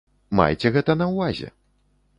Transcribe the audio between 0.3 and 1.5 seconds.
Майце гэта на ўвазе.